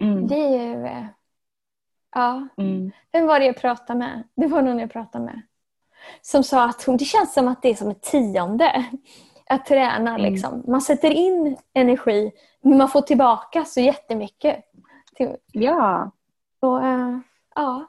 [0.04, 0.28] Mm.
[0.28, 0.86] Det är ju...
[0.86, 1.06] eh,
[2.16, 2.48] Ja.
[2.58, 2.92] Mm.
[3.12, 4.24] Vem var det jag pratade med?
[4.36, 5.42] Det var någon jag pratade med.
[6.22, 8.86] Som sa att hon, det känns som att det är som ett tionde.
[9.46, 10.22] Att träna Mm.
[10.34, 10.64] liksom.
[10.68, 14.64] Man sätter in energi men man får tillbaka så jättemycket.
[15.52, 16.12] Ja.
[16.60, 17.20] Och, eh,
[17.56, 17.88] ja.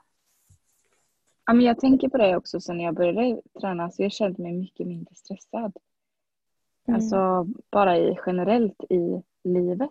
[1.46, 4.52] ja, men jag tänker på det också sen jag började träna så jag kände mig
[4.52, 5.76] mycket mindre stressad.
[6.88, 6.94] Mm.
[6.96, 9.90] Alltså bara i, generellt i livet.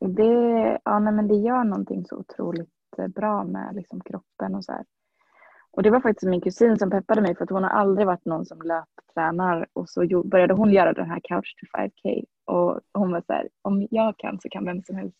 [0.00, 4.54] Och det, ja, nej, men det gör någonting så otroligt eh, bra med liksom, kroppen
[4.54, 4.84] och så här.
[5.70, 8.24] Och det var faktiskt min kusin som peppade mig för att hon har aldrig varit
[8.24, 13.12] någon som löptränar och så började hon göra den här couch to 5k och hon
[13.12, 15.16] var så här, om jag kan så kan vem som helst.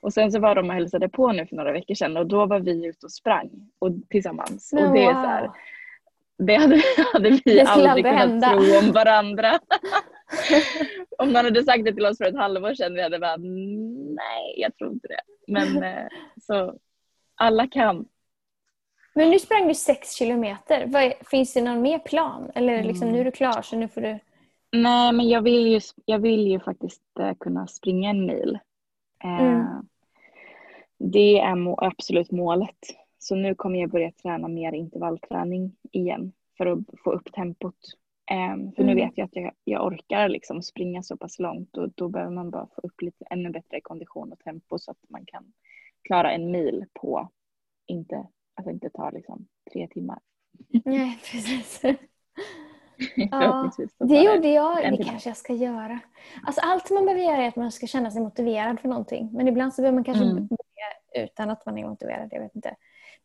[0.00, 2.46] Och sen så var de och hälsade på nu för några veckor sedan och då
[2.46, 4.72] var vi ute och sprang och, tillsammans.
[4.72, 5.50] Men och det är så här,
[6.38, 8.48] det hade, hade vi Det aldrig kunnat hända.
[8.50, 9.58] tro om varandra.
[11.18, 13.36] om någon hade sagt det till oss för ett halvår sedan vi hade bara
[14.16, 15.20] nej, jag tror inte det.
[15.52, 16.06] Men eh,
[16.40, 16.74] så
[17.36, 18.06] alla kan.
[19.14, 20.86] Men nu sprang du sex kilometer.
[20.86, 22.50] Vad finns det någon mer plan?
[22.54, 23.14] Eller liksom, Mm.
[23.14, 24.18] nu är du klar så nu får du...
[24.72, 28.58] Nej, men jag vill ju, jag vill ju faktiskt eh, kunna springa en mil.
[29.24, 29.66] Eh, Mm.
[30.98, 32.76] Det är absolut målet.
[33.18, 37.76] Så nu kommer jag börja träna mer intervallträning igen för att få upp tempot.
[38.30, 38.96] Eh, för nu Mm.
[38.96, 42.50] vet jag att jag, jag orkar liksom springa så pass långt och då behöver man
[42.50, 45.52] bara få upp lite ännu bättre kondition och tempo så att man kan
[46.02, 47.28] klara en mil på
[47.86, 50.18] inte, att det inte tar liksom tre timmar.
[50.84, 51.80] Nej, precis.
[53.98, 54.92] Så Det gjorde jag.
[54.92, 55.98] Det kanske jag ska göra.
[56.46, 59.30] Alltså, allt man behöver göra är att man ska känna sig motiverad för någonting.
[59.32, 60.46] Men ibland så behöver man kanske Mm.
[60.46, 62.28] börja utan att man är motiverad.
[62.32, 62.76] Jag vet inte.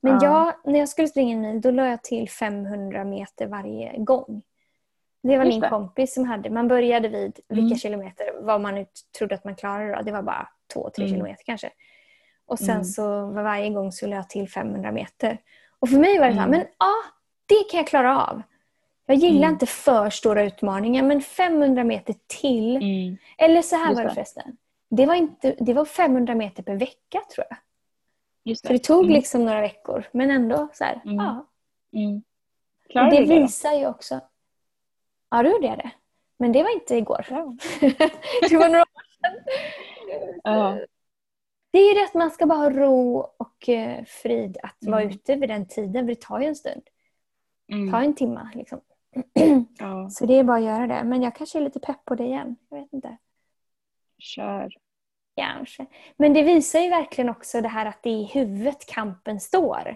[0.05, 0.53] Men Ja.
[0.63, 4.41] jag, när jag skulle springa en mil då la jag till 500 meter varje gång.
[5.23, 5.69] Det var Just min det.
[5.69, 6.49] kompis som hade.
[6.49, 7.77] Man började vid vilka Mm.
[7.77, 8.85] kilometer, vad man nu
[9.17, 9.95] trodde att man klarade.
[9.95, 10.01] Då.
[10.01, 11.15] Det var bara två, tre Mm.
[11.15, 11.69] kilometer kanske.
[12.45, 12.83] Och sen Mm.
[12.85, 15.37] så var varje gång så la jag till 500 meter.
[15.79, 16.59] Och för mig var det så här, Mm.
[16.59, 16.91] men ja,
[17.45, 18.41] det kan jag klara av.
[19.05, 19.53] Jag gillar Mm.
[19.53, 22.75] inte för stora utmaningar, men 500 meter till.
[22.75, 23.17] Mm.
[23.37, 24.13] Eller så här Just var det.
[24.13, 24.57] förresten.
[24.89, 27.57] Det var, inte, det var 500 meter per vecka tror jag.
[28.55, 29.13] Så det tog Mm.
[29.13, 30.05] liksom några veckor.
[30.11, 31.15] Men ändå så här, Mm.
[31.15, 31.45] ja.
[31.93, 32.23] Mm.
[32.93, 34.19] Det du det visar ju också...
[35.29, 35.91] Ja, då gjorde jag det.
[36.37, 37.25] Men det var inte igår.
[37.29, 37.55] Ja.
[38.49, 39.43] det var några år sedan.
[40.43, 40.79] Ja.
[41.71, 45.01] Det är ju det att man ska bara ha ro och eh, frid att vara
[45.01, 45.13] Mm.
[45.13, 46.05] ute vid den tiden.
[46.05, 46.81] För det tar ju en stund.
[47.67, 47.93] Det Mm.
[47.93, 48.49] en timme.
[48.53, 48.81] Liksom.
[49.79, 51.03] ja, Så det är bara att göra det.
[51.03, 52.55] Men jag kanske är lite pepp på det igen.
[52.69, 53.17] Jag vet inte.
[54.17, 54.73] kör.
[55.35, 55.85] Kanske.
[56.17, 59.95] Men det visar ju verkligen också det här att det är i huvudet kampen står.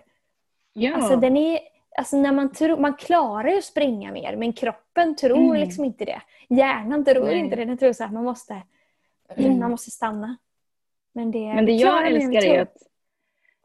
[0.73, 0.95] Ja.
[0.95, 1.59] Alltså, den är,
[1.97, 5.55] alltså när man, tror, man klarar ju att springa mer men kroppen tror Mm.
[5.61, 6.21] liksom inte det.
[6.49, 7.37] Hjärnan tror Nej.
[7.39, 7.65] inte det.
[7.65, 8.61] Den tror så att man måste,
[9.29, 9.59] Mm.
[9.59, 10.37] man måste stanna.
[11.13, 12.77] Men det, Men det jag älskar är att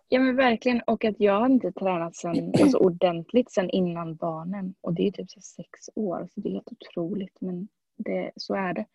[0.08, 4.74] Ja men verkligen och att jag har inte tränat sen, alltså ordentligt sen innan barnen
[4.80, 8.54] och det är typ så sex år så det är helt otroligt men det, så
[8.54, 8.86] är det.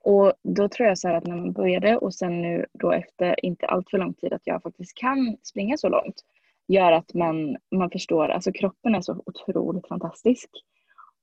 [0.00, 3.44] Och då tror jag så här att när man började och sen nu då efter
[3.44, 6.24] inte allt för lång tid att jag faktiskt kan springa så långt
[6.68, 10.50] gör att man, man förstår, alltså kroppen är så otroligt fantastisk.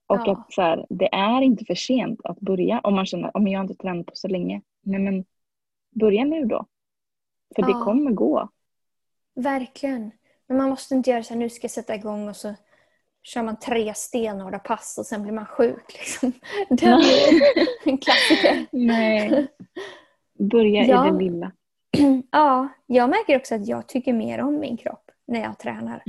[0.08, 0.32] Och Ja.
[0.32, 3.60] att så här, det är inte för sent att börja om man känner att jag
[3.60, 4.62] har inte tränat på så länge.
[4.82, 5.26] Nej men
[5.92, 6.66] börja nu då.
[7.56, 7.84] För det Ja.
[7.84, 8.50] kommer gå.
[9.36, 10.12] Verkligen.
[10.48, 12.56] Men man måste inte göra så här, nu ska jag sätta igång och så
[13.34, 15.94] kör man tre stenhårda pass och sen blir man sjuk.
[15.94, 16.32] Liksom.
[16.70, 17.02] Det är
[17.86, 18.66] en klassiker.
[18.72, 19.48] Nej.
[20.40, 21.08] Börja Ja.
[21.08, 21.52] i det lilla.
[22.32, 26.04] Ja, jag märker också att jag tycker mer om min kropp när jag tränar.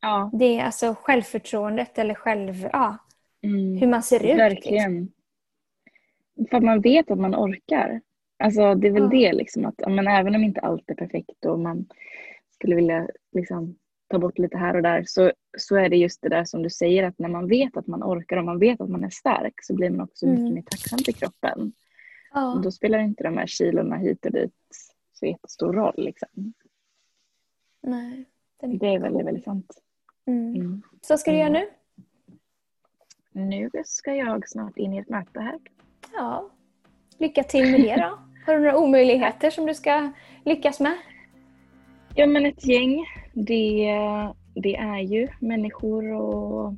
[0.00, 0.30] Ja.
[0.32, 2.96] Det är alltså självförtroendet eller själv, ja,
[3.42, 3.76] Mm.
[3.76, 4.22] hur man ser ut.
[4.22, 4.36] Liksom.
[4.38, 5.12] Verkligen.
[6.50, 8.00] För att man vet att man orkar.
[8.38, 9.08] Alltså det är väl Ja.
[9.08, 11.86] det liksom att men även om inte allt är perfekt och man
[12.54, 13.76] skulle vilja liksom
[14.10, 16.70] ta bort lite här och där så, så är det just det där som du
[16.70, 19.54] säger att när man vet att man orkar och man vet att man är stark
[19.62, 20.36] så blir man också Mm.
[20.42, 21.72] mycket mer tacksam till kroppen.
[22.34, 24.54] Ja, Och då spelar inte de här kilorna hit och dit
[25.12, 25.94] så jättestor roll.
[25.96, 26.52] Liksom.
[27.82, 28.24] nej.
[28.60, 29.82] Den Det är väldigt, väldigt sant.
[30.26, 30.54] Mm.
[30.54, 30.82] Mm.
[31.00, 31.66] Så ska du göra nu?
[33.32, 35.58] Nu ska jag snart in i ett möte här.
[36.12, 36.50] Ja.
[37.18, 38.18] Lycka till med det då.
[38.46, 40.12] Har du några omöjligheter som du ska
[40.44, 40.96] lyckas med?
[42.14, 43.96] Ja men ett gäng, det,
[44.54, 46.74] det är ju människor och,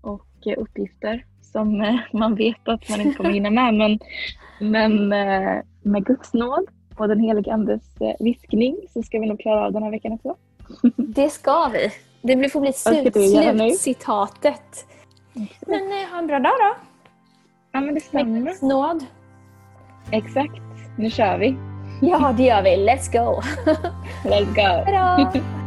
[0.00, 3.74] och uppgifter som eh, man vet att man inte kommer hinna med.
[3.74, 3.98] Men,
[4.58, 9.40] men eh, med Guds nåd och den helige Andes eh, viskning så ska vi nog
[9.40, 10.36] klara av den här veckan också.
[10.96, 11.90] Det ska vi.
[12.22, 14.86] Det får bli slutcitatet.
[15.66, 15.80] Men
[16.12, 16.74] ha en bra dag då.
[17.72, 18.40] Ja men det stämmer.
[18.40, 19.04] Guds nåd.
[20.12, 20.60] Exakt.
[20.98, 21.56] Nu kör vi.
[22.02, 22.70] Ja, det gör vi.
[22.70, 23.40] Let's go.
[24.24, 24.92] Let's go.
[24.92, 25.40] Hejdå!